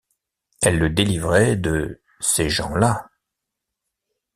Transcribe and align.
Elle 0.63 0.79
le 0.79 0.89
délivrait 0.89 1.55
de 1.57 2.01
«ces 2.19 2.49
gens-là». 2.49 3.07